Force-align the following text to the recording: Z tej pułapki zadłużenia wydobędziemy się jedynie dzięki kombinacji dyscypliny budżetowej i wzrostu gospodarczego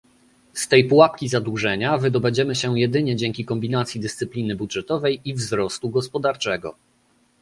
Z 0.53 0.67
tej 0.67 0.83
pułapki 0.85 1.27
zadłużenia 1.29 1.97
wydobędziemy 1.97 2.55
się 2.55 2.79
jedynie 2.79 3.15
dzięki 3.15 3.45
kombinacji 3.45 4.01
dyscypliny 4.01 4.55
budżetowej 4.55 5.21
i 5.25 5.33
wzrostu 5.33 5.89
gospodarczego 5.89 6.75